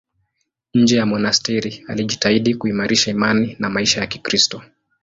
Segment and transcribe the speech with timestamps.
[0.73, 4.61] Nje ya monasteri alijitahidi kuimarisha imani na maisha ya Kikristo.